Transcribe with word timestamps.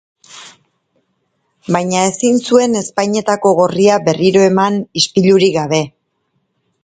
Baina 1.75 2.05
ezin 2.13 2.39
zuen 2.47 2.79
ezpainetako 2.79 3.53
gorria 3.61 3.99
berriro 4.09 4.43
eman 4.49 4.83
ispilurik 5.03 5.53
gabe. 5.61 5.83